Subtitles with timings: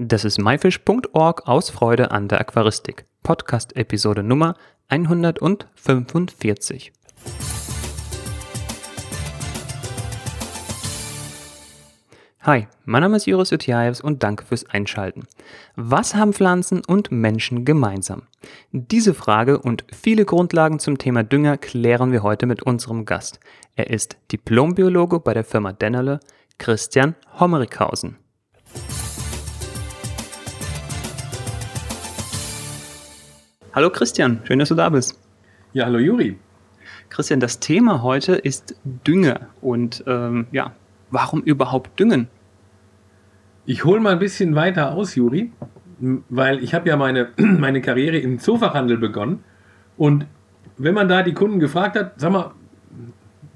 [0.00, 3.06] Das ist myfish.org aus Freude an der Aquaristik.
[3.24, 4.54] Podcast-Episode Nummer
[4.86, 6.92] 145.
[12.42, 15.26] Hi, mein Name ist Joris Utjaevs und danke fürs Einschalten.
[15.74, 18.22] Was haben Pflanzen und Menschen gemeinsam?
[18.70, 23.40] Diese Frage und viele Grundlagen zum Thema Dünger klären wir heute mit unserem Gast.
[23.74, 26.20] Er ist Diplombiologe bei der Firma Dennerle,
[26.56, 28.16] Christian Hommerichhausen.
[33.78, 35.16] Hallo Christian, schön, dass du da bist.
[35.72, 36.36] Ja, hallo Juri.
[37.10, 40.72] Christian, das Thema heute ist Dünger und ähm, ja,
[41.12, 42.26] warum überhaupt düngen?
[43.66, 45.52] Ich hole mal ein bisschen weiter aus, Juri,
[46.00, 49.44] weil ich habe ja meine, meine Karriere im Zoofachhandel begonnen
[49.96, 50.26] und
[50.76, 52.54] wenn man da die Kunden gefragt hat, sag mal,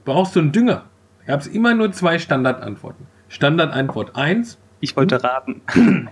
[0.05, 0.85] brauchst du einen Dünger?
[1.27, 3.09] Gab es immer nur zwei Standardantworten.
[3.27, 4.57] Standardantwort 1.
[4.79, 5.63] Ich wollte raten.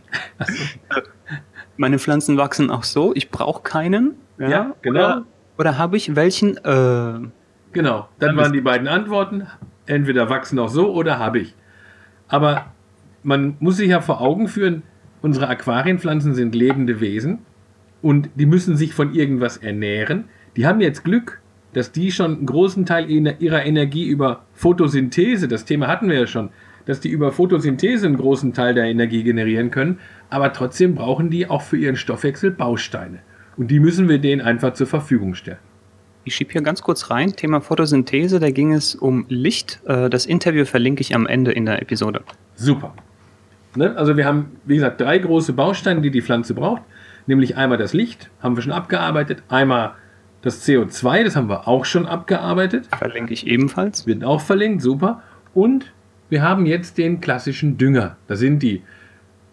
[1.80, 4.16] meine Pflanzen wachsen auch so, ich brauche keinen.
[4.38, 5.00] Ja, ja genau.
[5.00, 5.24] Oder,
[5.58, 6.58] oder habe ich welchen?
[6.58, 7.28] Äh,
[7.72, 9.46] genau, dann waren die beiden Antworten.
[9.86, 11.54] Entweder wachsen auch so oder habe ich.
[12.28, 12.66] Aber
[13.22, 14.82] man muss sich ja vor Augen führen,
[15.22, 17.38] unsere Aquarienpflanzen sind lebende Wesen
[18.02, 20.24] und die müssen sich von irgendwas ernähren.
[20.56, 21.40] Die haben jetzt Glück,
[21.72, 26.26] dass die schon einen großen Teil ihrer Energie über Photosynthese, das Thema hatten wir ja
[26.26, 26.50] schon,
[26.90, 31.48] dass die über Photosynthese einen großen Teil der Energie generieren können, aber trotzdem brauchen die
[31.48, 33.20] auch für ihren Stoffwechsel Bausteine.
[33.56, 35.58] Und die müssen wir denen einfach zur Verfügung stellen.
[36.24, 39.80] Ich schiebe hier ganz kurz rein, Thema Photosynthese, da ging es um Licht.
[39.86, 42.22] Äh, das Interview verlinke ich am Ende in der Episode.
[42.56, 42.92] Super.
[43.76, 43.96] Ne?
[43.96, 46.82] Also wir haben, wie gesagt, drei große Bausteine, die die Pflanze braucht.
[47.28, 49.44] Nämlich einmal das Licht, haben wir schon abgearbeitet.
[49.48, 49.94] Einmal
[50.42, 52.88] das CO2, das haben wir auch schon abgearbeitet.
[52.98, 54.08] Verlinke ich ebenfalls.
[54.08, 55.22] Wird auch verlinkt, super.
[55.54, 55.92] Und
[56.30, 58.16] wir haben jetzt den klassischen Dünger.
[58.28, 58.82] Da sind die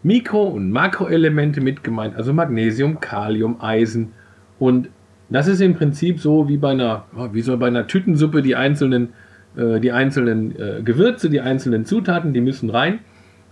[0.03, 4.14] Mikro- und Makroelemente mit gemeint, also Magnesium, Kalium, Eisen.
[4.59, 4.89] Und
[5.30, 9.10] das ist im Prinzip so wie bei einer, wie so bei einer Tütensuppe, die einzelnen,
[9.58, 12.99] äh, die einzelnen äh, Gewürze, die einzelnen Zutaten, die müssen rein.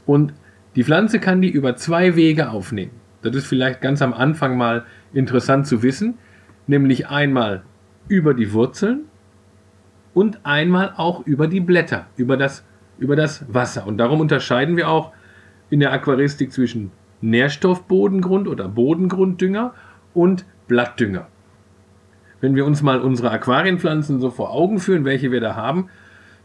[0.05, 0.33] Und
[0.75, 2.91] die Pflanze kann die über zwei Wege aufnehmen.
[3.23, 6.19] Das ist vielleicht ganz am Anfang mal interessant zu wissen,
[6.67, 7.63] nämlich einmal
[8.07, 9.05] über die Wurzeln
[10.13, 12.63] und einmal auch über die Blätter, über das
[12.97, 13.87] über das Wasser.
[13.87, 15.11] Und darum unterscheiden wir auch
[15.69, 16.91] in der Aquaristik zwischen
[17.21, 19.73] Nährstoffbodengrund oder Bodengrunddünger
[20.13, 21.27] und Blattdünger.
[22.41, 25.89] Wenn wir uns mal unsere Aquarienpflanzen so vor Augen führen, welche wir da haben,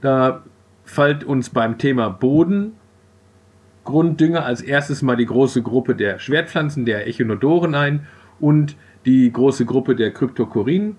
[0.01, 0.43] da
[0.85, 7.75] fällt uns beim Thema Bodengrunddünger als erstes mal die große Gruppe der Schwertpflanzen, der Echinodoren
[7.75, 8.07] ein
[8.39, 10.97] und die große Gruppe der Kryptokorinen.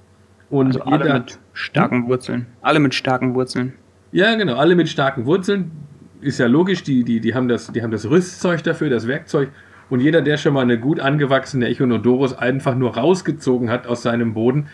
[0.50, 2.48] Und also alle mit starken Wurzeln.
[2.62, 3.74] Alle mit starken Wurzeln.
[4.12, 5.72] Ja, genau, alle mit starken Wurzeln.
[6.20, 9.50] Ist ja logisch, die, die, die, haben das, die haben das Rüstzeug dafür, das Werkzeug.
[9.90, 14.34] Und jeder, der schon mal eine gut angewachsene Echinodorus einfach nur rausgezogen hat aus seinem
[14.34, 14.68] Boden,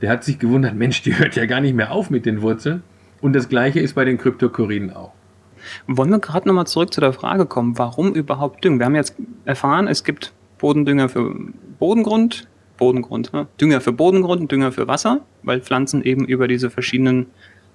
[0.00, 2.82] der hat sich gewundert, Mensch, die hört ja gar nicht mehr auf mit den Wurzeln.
[3.20, 5.12] Und das gleiche ist bei den Kryptokoriden auch.
[5.86, 8.78] Wollen wir gerade nochmal zurück zu der Frage kommen, warum überhaupt Düngen?
[8.78, 9.14] Wir haben jetzt
[9.44, 11.34] erfahren, es gibt Bodendünger für
[11.78, 12.48] Bodengrund,
[12.78, 13.46] Bodengrund, ne?
[13.60, 17.26] Dünger für Bodengrund, Dünger für Wasser, weil Pflanzen eben über diese verschiedenen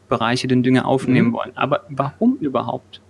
[0.09, 1.33] Bereiche den Dünger aufnehmen mhm.
[1.33, 1.51] wollen.
[1.55, 3.01] Aber warum überhaupt?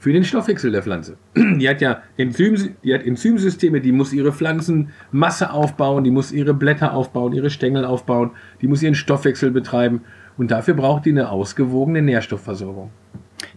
[0.00, 1.18] Für den Stoffwechsel der Pflanze.
[1.36, 6.54] Die hat ja Enzym, die hat Enzymsysteme, die muss ihre Pflanzenmasse aufbauen, die muss ihre
[6.54, 8.30] Blätter aufbauen, ihre Stängel aufbauen,
[8.62, 10.00] die muss ihren Stoffwechsel betreiben
[10.38, 12.90] und dafür braucht die eine ausgewogene Nährstoffversorgung.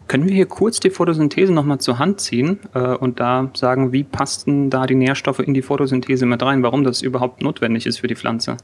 [0.10, 4.04] Können wir hier kurz die Photosynthese nochmal zur Hand ziehen äh, und da sagen, wie
[4.04, 8.08] passten da die Nährstoffe in die Photosynthese mit rein, warum das überhaupt notwendig ist für
[8.08, 8.58] die Pflanze?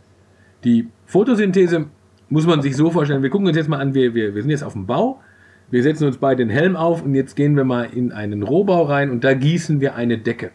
[0.65, 1.85] Die Photosynthese
[2.29, 4.51] muss man sich so vorstellen, wir gucken uns jetzt mal an, wir, wir, wir sind
[4.51, 5.19] jetzt auf dem Bau,
[5.71, 8.83] wir setzen uns beide den Helm auf und jetzt gehen wir mal in einen Rohbau
[8.83, 10.51] rein und da gießen wir eine Decke.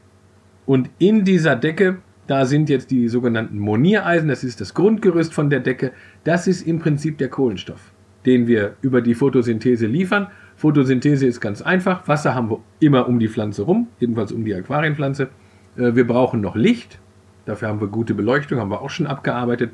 [0.67, 5.51] Und in dieser Decke, da sind jetzt die sogenannten Moniereisen, das ist das Grundgerüst von
[5.51, 5.93] der Decke,
[6.25, 7.93] das ist im Prinzip der Kohlenstoff,
[8.25, 10.29] den wir über die Photosynthese liefern.
[10.57, 14.55] Photosynthese ist ganz einfach, Wasser haben wir immer um die Pflanze rum, jedenfalls um die
[14.55, 15.29] Aquarienpflanze.
[15.77, 16.99] Äh, wir brauchen noch Licht,
[17.45, 19.71] dafür haben wir gute Beleuchtung, haben wir auch schon abgearbeitet.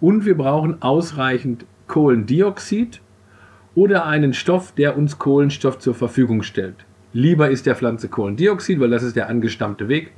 [0.00, 3.00] Und wir brauchen ausreichend Kohlendioxid
[3.74, 6.84] oder einen Stoff, der uns Kohlenstoff zur Verfügung stellt.
[7.12, 10.12] Lieber ist der Pflanze Kohlendioxid, weil das ist der angestammte Weg.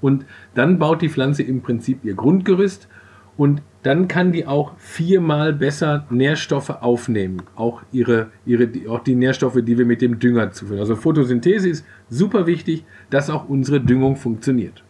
[0.00, 2.88] Und dann baut die Pflanze im Prinzip ihr Grundgerüst
[3.36, 7.42] und dann kann die auch viermal besser Nährstoffe aufnehmen.
[7.56, 10.80] Auch, ihre, ihre, auch die Nährstoffe, die wir mit dem Dünger zuführen.
[10.80, 14.84] Also Photosynthese ist super wichtig, dass auch unsere Düngung funktioniert.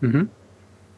[0.00, 0.28] Mhm.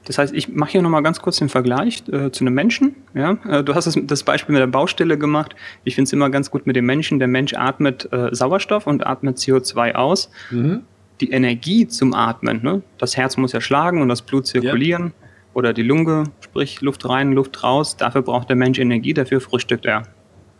[0.09, 2.97] Das heißt, ich mache hier nochmal ganz kurz den Vergleich äh, zu einem Menschen.
[3.13, 3.37] Ja?
[3.47, 5.55] Äh, du hast das, das, Beispiel mit der Baustelle gemacht.
[5.85, 7.19] Ich finde es immer ganz gut mit dem Menschen.
[7.19, 10.31] Der Mensch atmet äh, Sauerstoff und atmet CO2 aus.
[10.51, 10.85] Mhm.
[11.21, 12.81] die Energie zum Atmen, ne?
[12.97, 15.29] das Herz muss ja schlagen und das Blut zirkulieren ja.
[15.53, 19.85] oder die Lunge, sprich Luft rein, Luft raus, dafür braucht der Mensch Energie, dafür frühstückt
[19.85, 20.05] er.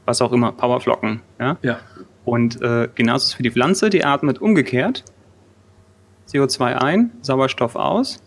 [0.05, 1.21] Was auch immer, Powerflocken.
[1.41, 1.57] Ja.
[1.63, 1.79] ja.
[2.25, 5.05] Und äh, genauso ist es für die Pflanze, die atmet umgekehrt.
[6.29, 8.21] CO2 ein, Sauerstoff aus,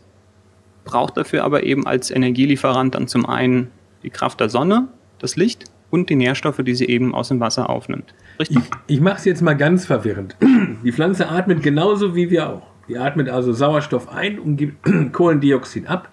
[0.83, 3.69] braucht dafür aber eben als Energielieferant dann zum einen
[4.03, 4.87] die Kraft der Sonne,
[5.19, 8.13] das Licht und die Nährstoffe, die sie eben aus dem Wasser aufnimmt.
[8.39, 8.57] Richtig?
[8.57, 10.35] Ich, ich mache es jetzt mal ganz verwirrend.
[10.83, 12.67] Die Pflanze atmet genauso wie wir auch.
[12.87, 14.77] Die atmet also Sauerstoff ein und gibt
[15.13, 16.09] Kohlendioxid ab.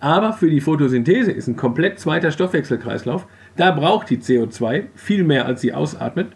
[0.00, 3.26] Aber für die Photosynthese ist ein komplett zweiter Stoffwechselkreislauf.
[3.56, 6.28] Da braucht die CO2 viel mehr, als sie ausatmet.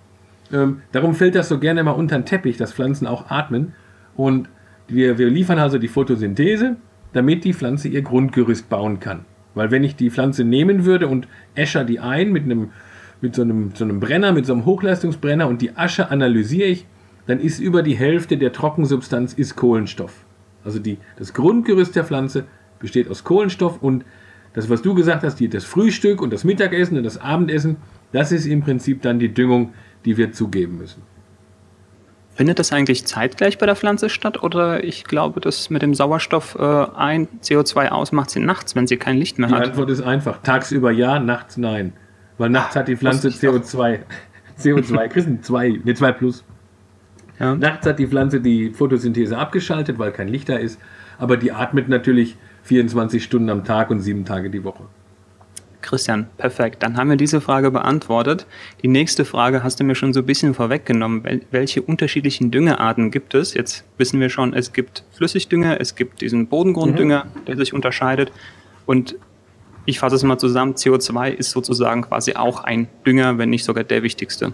[0.53, 3.75] Ähm, darum fällt das so gerne mal unter den Teppich, dass Pflanzen auch atmen.
[4.15, 4.49] Und
[4.89, 6.77] wir, wir liefern also die Photosynthese,
[7.17, 9.25] damit die Pflanze ihr Grundgerüst bauen kann.
[9.55, 12.71] Weil wenn ich die Pflanze nehmen würde und äscher die ein mit einem,
[13.21, 16.87] mit so einem, so einem Brenner, mit so einem Hochleistungsbrenner und die Asche analysiere ich,
[17.27, 20.27] dann ist über die Hälfte der Trockensubstanz ist Kohlenstoff.
[20.63, 22.45] Also die, das Grundgerüst der Pflanze
[22.79, 24.05] besteht aus Kohlenstoff und
[24.53, 27.77] das, was du gesagt hast, die, das Frühstück und das Mittagessen und das Abendessen,
[28.13, 29.73] das ist im Prinzip dann die Düngung,
[30.05, 31.03] die wir zugeben müssen.
[32.37, 36.55] Findet das eigentlich zeitgleich bei der Pflanze statt oder ich glaube, dass mit dem Sauerstoff
[36.59, 39.65] äh, ein CO2 aus macht sie nachts, wenn sie kein Licht mehr die hat?
[39.65, 40.43] Die Antwort ist einfach.
[40.43, 41.95] Tagsüber ja, nachts nein.
[42.37, 44.01] Weil nachts Ach, hat die Pflanze CO2.
[44.61, 46.45] CO2, Christen 2, ne 2 plus.
[47.39, 47.55] Ja.
[47.55, 50.79] Nachts hat die Pflanze die Photosynthese abgeschaltet, weil kein Licht da ist.
[51.17, 54.85] Aber die atmet natürlich 24 Stunden am Tag und sieben Tage die Woche.
[55.87, 56.83] Christian, perfekt.
[56.83, 58.47] Dann haben wir diese Frage beantwortet.
[58.83, 61.23] Die nächste Frage hast du mir schon so ein bisschen vorweggenommen.
[61.51, 63.55] Welche unterschiedlichen Düngearten gibt es?
[63.55, 67.45] Jetzt wissen wir schon, es gibt Flüssigdünger, es gibt diesen Bodengrunddünger, mhm.
[67.47, 68.33] der sich unterscheidet.
[68.85, 69.17] Und
[69.85, 73.85] ich fasse es mal zusammen, CO2 ist sozusagen quasi auch ein Dünger, wenn nicht sogar
[73.85, 74.53] der wichtigste.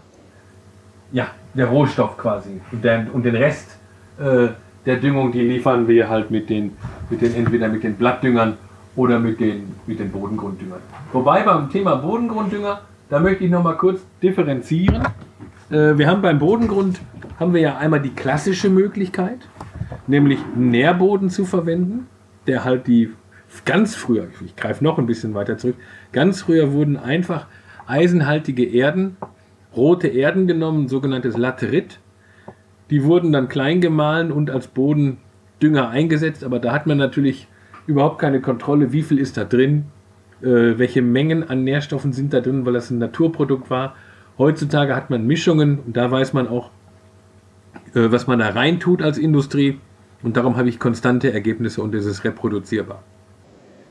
[1.12, 2.60] Ja, der Rohstoff quasi.
[2.70, 3.78] Und, der, und den Rest
[4.18, 4.48] äh,
[4.84, 6.76] der Düngung, die liefern wir halt mit den,
[7.08, 8.58] mit den entweder mit den Blattdüngern
[8.96, 10.80] oder mit den, mit den Bodengrunddüngern.
[11.12, 15.02] Wobei beim Thema Bodengrunddünger, da möchte ich noch mal kurz differenzieren.
[15.70, 17.00] Äh, wir haben beim Bodengrund
[17.38, 19.38] haben wir ja einmal die klassische Möglichkeit,
[20.06, 22.06] nämlich Nährboden zu verwenden,
[22.46, 23.10] der halt die
[23.64, 25.76] ganz früher, ich greife noch ein bisschen weiter zurück,
[26.12, 27.46] ganz früher wurden einfach
[27.86, 29.16] eisenhaltige Erden,
[29.76, 31.98] rote Erden genommen, sogenanntes Laterit.
[32.90, 37.48] Die wurden dann klein gemahlen und als Bodendünger eingesetzt, aber da hat man natürlich
[37.86, 39.84] überhaupt keine Kontrolle, wie viel ist da drin,
[40.42, 43.96] äh, welche Mengen an Nährstoffen sind da drin, weil das ein Naturprodukt war.
[44.38, 46.70] Heutzutage hat man Mischungen und da weiß man auch,
[47.94, 49.78] äh, was man da rein tut als Industrie
[50.22, 53.02] und darum habe ich konstante Ergebnisse und es ist reproduzierbar.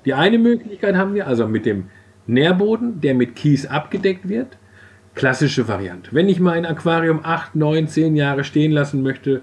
[0.06, 1.86] Die eine Möglichkeit haben wir also mit dem
[2.26, 4.58] Nährboden, der mit Kies abgedeckt wird.
[5.14, 6.12] Klassische Variante.
[6.14, 9.42] Wenn ich mein Aquarium 8, 9, 10 Jahre stehen lassen möchte,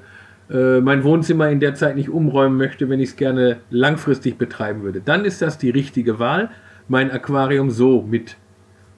[0.50, 4.83] äh, mein Wohnzimmer in der Zeit nicht umräumen möchte, wenn ich es gerne langfristig betreiben
[4.83, 6.50] würde, dann ist das die richtige Wahl,
[6.89, 8.37] mein Aquarium so mit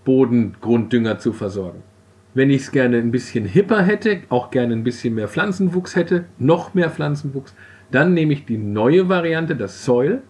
[0.04, 1.82] Bodengrunddünger zu versorgen.
[2.34, 6.26] Wenn ich es gerne ein bisschen hipper hätte, auch gerne ein bisschen mehr Pflanzenwuchs hätte,
[6.38, 7.54] noch mehr Pflanzenwuchs,
[7.90, 10.22] dann nehme ich die neue Variante, das Soil.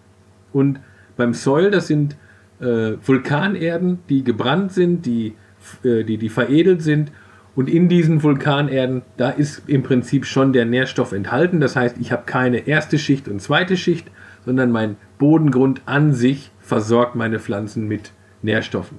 [0.51, 0.79] Und
[1.15, 2.17] beim Soil, das sind
[2.59, 5.35] äh, Vulkanerden, die gebrannt sind, die,
[5.83, 7.11] äh, die, die veredelt sind
[7.55, 11.59] und in diesen Vulkanerden, da ist im Prinzip schon der Nährstoff enthalten.
[11.59, 14.09] Das heißt, ich habe keine erste Schicht und zweite Schicht,
[14.45, 18.97] sondern mein Bodengrund an sich versorgt meine Pflanzen mit Nährstoffen.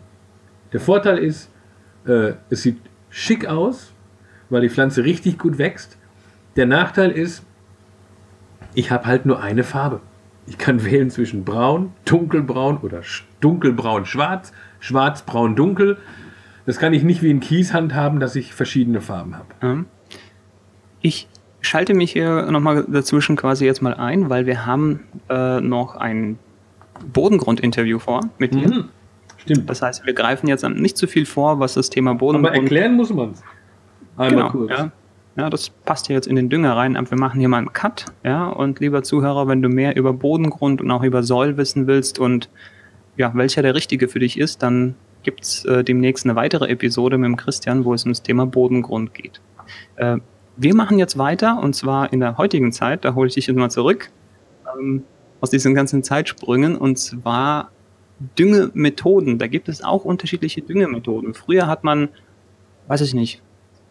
[0.72, 1.50] Der Vorteil ist,
[2.06, 2.78] äh, es sieht
[3.10, 3.92] schick aus,
[4.50, 5.96] weil die Pflanze richtig gut wächst.
[6.56, 7.42] Der Nachteil ist,
[8.74, 10.00] ich habe halt nur eine Farbe.
[10.46, 13.00] Ich kann wählen zwischen braun, dunkelbraun oder
[13.40, 15.98] dunkelbraun, schwarz, schwarz, braun, dunkel.
[16.66, 19.84] Das kann ich nicht wie in Kies handhaben, dass ich verschiedene Farben habe.
[21.00, 21.28] Ich
[21.60, 26.38] schalte mich hier nochmal dazwischen quasi jetzt mal ein, weil wir haben äh, noch ein
[27.12, 28.68] Bodengrundinterview vor mit dir.
[28.68, 28.88] Mhm.
[29.38, 29.68] Stimmt.
[29.68, 32.54] Das heißt, wir greifen jetzt nicht zu viel vor, was das Thema Bodengrund...
[32.54, 33.42] Aber erklären muss man es.
[34.16, 34.70] Genau, kurz.
[34.70, 34.92] Ja.
[35.36, 36.94] ja, das passt hier jetzt in den Dünger rein.
[36.94, 38.06] Wir machen hier mal einen Cut.
[38.22, 42.20] Ja, und lieber Zuhörer, wenn du mehr über Bodengrund und auch über Soll wissen willst
[42.20, 42.50] und
[43.16, 47.18] ja, welcher der richtige für dich ist, dann gibt es äh, demnächst eine weitere Episode
[47.18, 49.40] mit dem Christian, wo es ums Thema Bodengrund geht.
[49.96, 50.18] Äh,
[50.56, 53.56] wir machen jetzt weiter und zwar in der heutigen Zeit, da hole ich dich jetzt
[53.56, 54.10] mal zurück
[54.78, 55.04] ähm,
[55.40, 57.70] aus diesen ganzen Zeitsprüngen und zwar
[58.38, 59.38] Düngemethoden.
[59.38, 61.34] Da gibt es auch unterschiedliche Düngemethoden.
[61.34, 62.08] Früher hat man,
[62.86, 63.42] weiß ich nicht,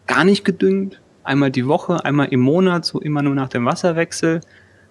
[0.06, 4.40] gar nicht gedüngt, einmal die Woche, einmal im Monat, so immer nur nach dem Wasserwechsel.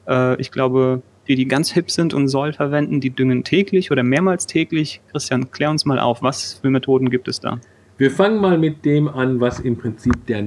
[0.08, 4.04] Äh, ich glaube, die, die ganz hip sind und Soll verwenden, die düngen täglich oder
[4.04, 5.00] mehrmals täglich.
[5.12, 7.58] Christian, klär uns mal auf, was für Methoden gibt es da?
[7.98, 10.44] Wir fangen mal mit dem an, was im Prinzip der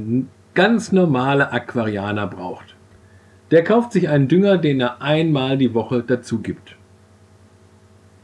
[0.52, 2.76] ganz normale Aquarianer braucht.
[3.50, 6.76] der kauft sich einen Dünger, den er einmal die Woche dazu gibt.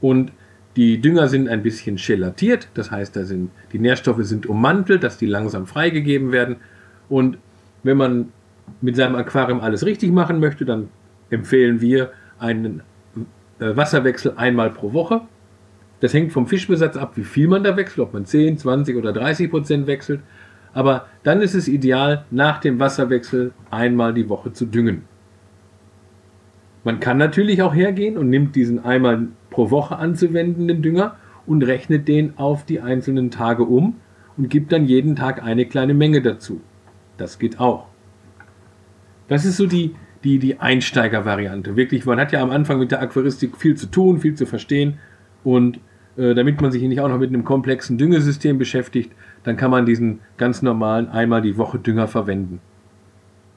[0.01, 0.33] Und
[0.77, 5.19] die Dünger sind ein bisschen gelatiert, das heißt, da sind, die Nährstoffe sind ummantelt, dass
[5.19, 6.57] die langsam freigegeben werden.
[7.09, 7.39] Und
[7.85, 8.33] wenn man
[8.81, 10.89] mit seinem Aquarium alles richtig machen möchte, dann
[11.31, 12.83] empfehlen wir einen
[13.61, 15.23] äh, Wasserwechsel einmal pro Woche.
[16.01, 19.13] Das hängt vom Fischbesatz ab, wie viel man da wechselt, ob man 10, 20 oder
[19.13, 20.21] 30 Prozent wechselt.
[20.73, 25.05] Aber dann ist es ideal, nach dem Wasserwechsel einmal die Woche zu düngen.
[26.85, 31.17] Man kann natürlich auch hergehen und nimmt diesen einmal pro Woche anzuwendenden Dünger
[31.47, 33.97] und rechnet den auf die einzelnen Tage um
[34.39, 36.63] und gibt dann jeden Tag eine kleine Menge dazu.
[37.19, 37.87] Das geht auch.
[39.29, 39.95] Das ist so die,
[40.25, 41.77] die, die Einsteiger-Variante.
[41.77, 44.99] Wirklich, man hat ja am Anfang mit der Aquaristik viel zu tun, viel zu verstehen
[45.45, 45.81] und
[46.17, 49.13] äh, damit man sich nicht auch noch mit einem komplexen Düngesystem beschäftigt,
[49.45, 52.61] dann kann man diesen ganz normalen einmal die Woche Dünger verwenden.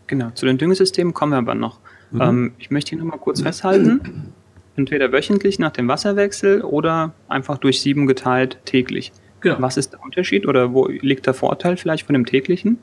[0.07, 1.79] Genau, zu den Düngesystemen kommen wir aber noch.
[2.11, 2.21] Mhm.
[2.21, 4.33] Ähm, ich möchte hier nochmal kurz festhalten.
[4.75, 9.11] Entweder wöchentlich nach dem Wasserwechsel oder einfach durch sieben geteilt täglich.
[9.41, 9.57] Genau.
[9.59, 12.79] Was ist der Unterschied oder wo liegt der Vorteil vielleicht von dem täglichen?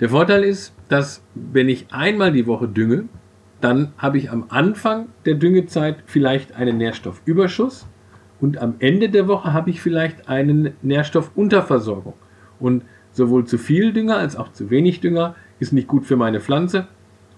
[0.00, 3.08] Der Vorteil ist, dass wenn ich einmal die Woche dünge,
[3.60, 7.88] dann habe ich am Anfang der Düngezeit vielleicht einen Nährstoffüberschuss
[8.40, 12.14] und am Ende der Woche habe ich vielleicht eine Nährstoffunterversorgung.
[12.60, 16.40] Und sowohl zu viel Dünger als auch zu wenig Dünger ist nicht gut für meine
[16.40, 16.86] Pflanze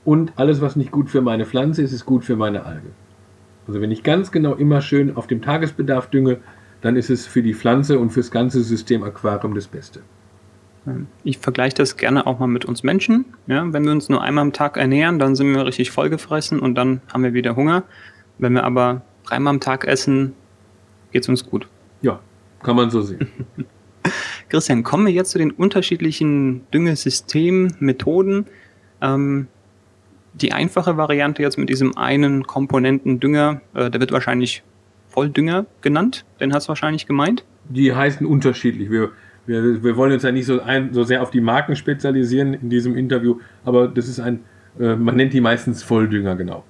[0.04, 2.88] und alles, was nicht gut für meine Pflanze ist, ist gut für meine Alge.
[3.66, 6.38] Also wenn ich ganz genau immer schön auf dem Tagesbedarf dünge,
[6.82, 10.00] dann ist es für die Pflanze und fürs ganze System Aquarium das Beste.
[11.24, 13.26] Ich vergleiche das gerne auch mal mit uns Menschen.
[13.46, 16.74] Ja, wenn wir uns nur einmal am Tag ernähren, dann sind wir richtig vollgefressen und
[16.74, 17.84] dann haben wir wieder Hunger.
[18.38, 20.34] Wenn wir aber dreimal am Tag essen,
[21.12, 21.68] geht es uns gut.
[22.02, 22.20] Ja,
[22.62, 23.28] kann man so sehen.
[24.48, 28.46] Christian, kommen wir jetzt zu den unterschiedlichen Düngesystemen, Methoden.
[29.00, 29.46] Ähm,
[30.34, 34.62] die einfache Variante jetzt mit diesem einen Komponentendünger, äh, der wird wahrscheinlich
[35.08, 36.24] Volldünger genannt.
[36.40, 37.44] Den hast du wahrscheinlich gemeint?
[37.68, 38.90] Die heißen unterschiedlich.
[38.90, 39.10] Wir,
[39.50, 42.70] wir, wir wollen uns ja nicht so, ein, so sehr auf die Marken spezialisieren in
[42.70, 44.40] diesem Interview, aber das ist ein,
[44.78, 46.64] äh, man nennt die meistens Volldünger, genau.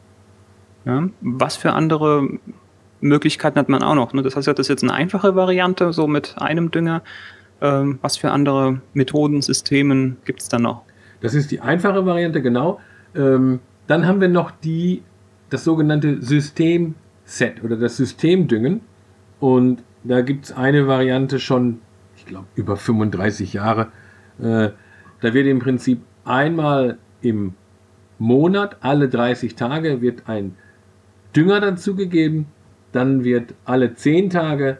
[0.86, 2.26] Ja, was für andere
[3.00, 4.12] Möglichkeiten hat man auch noch?
[4.14, 4.22] Ne?
[4.22, 7.02] Das heißt, das ist jetzt eine einfache Variante, so mit einem Dünger.
[7.60, 10.82] Ähm, was für andere Methoden, Systemen gibt es da noch?
[11.20, 12.80] Das ist die einfache Variante, genau.
[13.14, 15.02] Ähm, dann haben wir noch die,
[15.50, 18.80] das sogenannte Systemset oder das Systemdüngen.
[19.40, 21.80] Und da gibt es eine Variante schon,
[22.30, 23.88] glaube, über 35 Jahre.
[24.38, 24.70] Äh,
[25.20, 27.54] da wird im Prinzip einmal im
[28.18, 30.54] Monat, alle 30 Tage, wird ein
[31.36, 32.46] Dünger dazugegeben.
[32.92, 34.78] Dann wird alle 10 Tage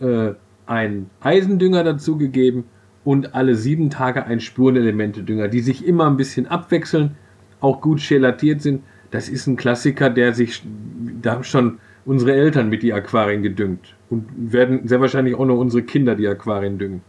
[0.00, 0.32] äh,
[0.66, 2.64] ein Eisendünger dazugegeben
[3.04, 7.16] und alle 7 Tage ein Spurenelemente-Dünger, die sich immer ein bisschen abwechseln
[7.60, 8.82] auch gut gelatiert sind.
[9.10, 10.62] Das ist ein Klassiker, der sich,
[11.22, 11.78] da schon
[12.08, 16.26] unsere Eltern mit die Aquarien gedüngt und werden sehr wahrscheinlich auch noch unsere Kinder die
[16.26, 17.02] Aquarien düngen.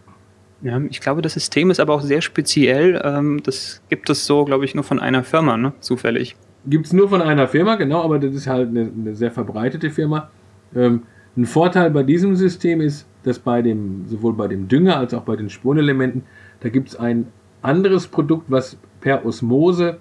[0.61, 3.01] Ja, ich glaube, das System ist aber auch sehr speziell.
[3.05, 5.71] Ähm, das gibt es so, glaube ich, nur von einer Firma, ne?
[5.79, 6.35] zufällig.
[6.65, 9.89] Gibt es nur von einer Firma, genau, aber das ist halt eine, eine sehr verbreitete
[9.89, 10.29] Firma.
[10.75, 11.03] Ähm,
[11.37, 15.23] ein Vorteil bei diesem System ist, dass bei dem, sowohl bei dem Dünger als auch
[15.23, 16.23] bei den Spurenelementen,
[16.59, 17.27] da gibt es ein
[17.61, 19.99] anderes Produkt, was per Osmose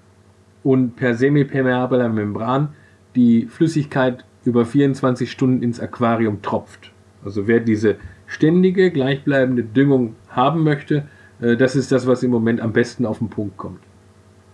[0.61, 2.73] und per semipermeabler Membran
[3.15, 6.91] die Flüssigkeit über 24 Stunden ins Aquarium tropft.
[7.23, 7.95] Also wer diese
[8.27, 11.07] ständige, gleichbleibende Düngung haben möchte,
[11.41, 13.79] äh, das ist das, was im Moment am besten auf den Punkt kommt.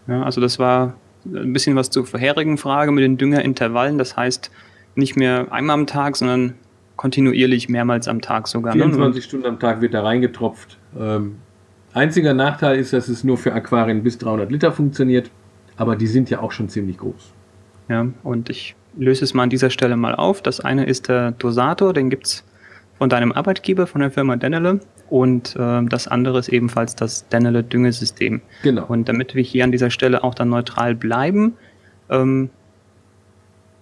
[0.07, 3.97] Ja, also das war ein bisschen was zur vorherigen Frage mit den Düngerintervallen.
[3.97, 4.51] Das heißt
[4.95, 6.53] nicht mehr einmal am Tag, sondern
[6.95, 8.73] kontinuierlich mehrmals am Tag sogar.
[8.73, 9.21] 24 ne?
[9.21, 10.77] Stunden am Tag wird da reingetropft.
[10.97, 11.35] Ähm,
[11.93, 15.29] einziger Nachteil ist, dass es nur für Aquarien bis 300 Liter funktioniert
[15.77, 17.33] aber die sind ja auch schon ziemlich groß.
[17.89, 20.41] Ja, und ich löse es mal an dieser Stelle mal auf.
[20.41, 22.43] Das eine ist der Dosator, den gibt es
[22.97, 24.79] von deinem Arbeitgeber, von der Firma Denele.
[25.09, 28.41] Und äh, das andere ist ebenfalls das Denele Düngesystem.
[28.63, 28.85] Genau.
[28.85, 31.53] Und damit wir hier an dieser Stelle auch dann neutral bleiben,
[32.09, 32.49] ähm,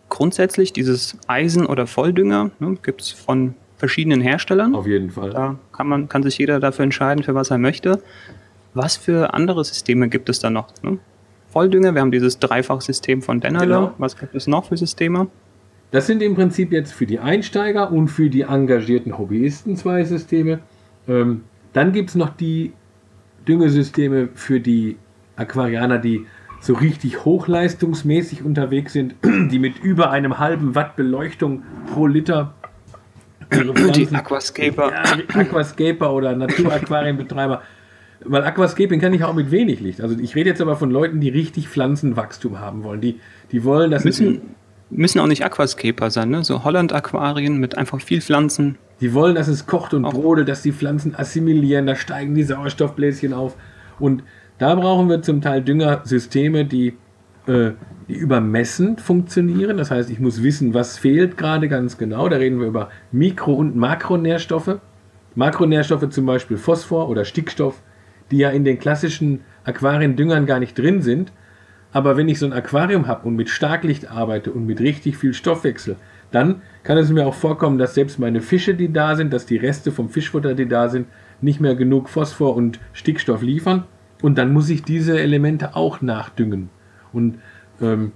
[0.09, 4.75] grundsätzlich dieses Eisen- oder Volldünger ne, gibt es von verschiedenen Herstellern.
[4.75, 5.31] Auf jeden Fall.
[5.31, 8.01] Da kann, man, kann sich jeder dafür entscheiden, für was er möchte.
[8.73, 10.67] Was für andere Systeme gibt es da noch?
[10.81, 10.99] Ne?
[11.53, 11.93] Volldünger.
[11.93, 13.67] Wir haben dieses Dreifachsystem von Dennerle.
[13.67, 13.93] Genau.
[13.99, 15.27] Was gibt es noch für Systeme?
[15.91, 20.59] Das sind im Prinzip jetzt für die Einsteiger und für die engagierten Hobbyisten zwei Systeme.
[21.07, 22.73] Ähm, dann gibt es noch die
[23.47, 24.97] Düngesysteme für die
[25.35, 26.25] Aquarianer, die
[26.59, 31.61] so richtig hochleistungsmäßig unterwegs sind, die mit über einem halben Watt Beleuchtung
[31.93, 32.55] pro Liter
[33.51, 34.91] die Aquascaper.
[34.91, 37.61] Ja, Aquascaper oder Naturaquarienbetreiber
[38.25, 40.01] weil Aquascaping kann ich auch mit wenig Licht.
[40.01, 43.01] Also ich rede jetzt aber von Leuten, die richtig Pflanzenwachstum haben wollen.
[43.01, 43.19] Die,
[43.51, 44.41] die wollen, dass müssen,
[44.89, 46.43] müssen auch nicht Aquascaper sein, ne?
[46.43, 48.77] So Holland-Aquarien mit einfach viel Pflanzen.
[49.01, 53.33] Die wollen, dass es kocht und brodelt, dass die Pflanzen assimilieren, da steigen die Sauerstoffbläschen
[53.33, 53.55] auf.
[53.99, 54.23] Und
[54.59, 56.93] da brauchen wir zum Teil Düngersysteme, die,
[57.47, 57.71] äh,
[58.07, 59.77] die übermessend funktionieren.
[59.77, 62.29] Das heißt, ich muss wissen, was fehlt gerade ganz genau.
[62.29, 64.79] Da reden wir über Mikro- und Makronährstoffe.
[65.35, 67.81] Makronährstoffe zum Beispiel Phosphor oder Stickstoff,
[68.31, 71.31] die ja in den klassischen Aquariendüngern gar nicht drin sind.
[71.91, 75.33] Aber wenn ich so ein Aquarium habe und mit Starklicht arbeite und mit richtig viel
[75.33, 75.95] Stoffwechsel,
[76.31, 79.57] dann kann es mir auch vorkommen, dass selbst meine Fische, die da sind, dass die
[79.57, 81.07] Reste vom Fischfutter, die da sind,
[81.41, 83.83] nicht mehr genug Phosphor und Stickstoff liefern.
[84.23, 86.69] Und dann muss ich diese Elemente auch nachdüngen.
[87.11, 87.39] Und
[87.81, 88.13] ähm,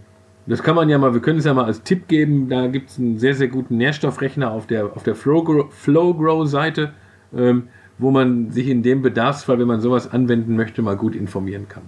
[0.48, 2.90] das kann man ja mal, wir können es ja mal als Tipp geben, da gibt
[2.90, 6.94] es einen sehr, sehr guten Nährstoffrechner auf der, auf der Flowgrow-Seite,
[7.36, 11.68] ähm, wo man sich in dem Bedarfsfall, wenn man sowas anwenden möchte, mal gut informieren
[11.68, 11.84] kann.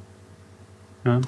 [1.05, 1.21] Ja.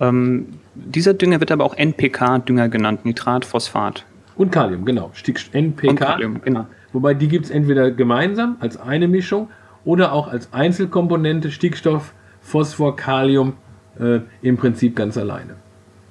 [0.00, 4.04] Ähm, dieser Dünger wird aber auch NPK-Dünger genannt, Nitrat, Phosphat.
[4.36, 5.12] Und Kalium, genau.
[5.52, 5.88] NPK.
[5.90, 6.66] Und Kalium, genau.
[6.92, 9.48] Wobei die gibt es entweder gemeinsam als eine Mischung
[9.84, 13.54] oder auch als Einzelkomponente Stickstoff, Phosphor, Kalium
[13.98, 15.56] äh, im Prinzip ganz alleine.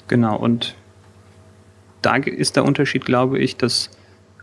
[0.08, 0.76] Genau, und
[2.02, 3.92] da ist der Unterschied, glaube ich, dass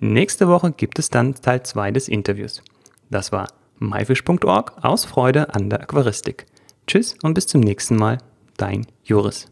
[0.00, 2.60] Nächste Woche gibt es dann Teil 2 des Interviews.
[3.08, 3.46] Das war
[3.78, 6.46] myfish.org aus Freude an der Aquaristik.
[6.88, 8.18] Tschüss und bis zum nächsten Mal,
[8.56, 9.46] dein Joris.